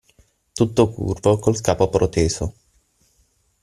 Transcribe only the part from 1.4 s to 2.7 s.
capo proteso.